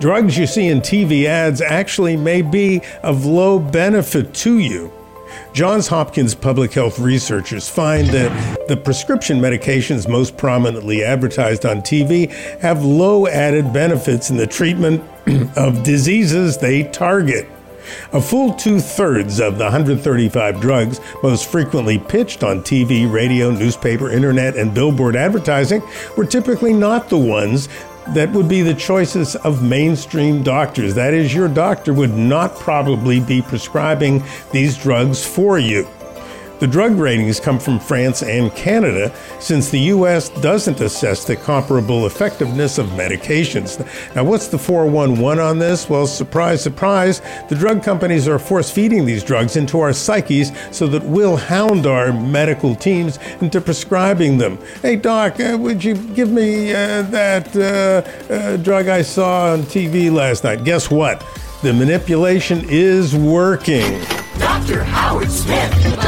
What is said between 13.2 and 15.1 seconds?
added benefits in the treatment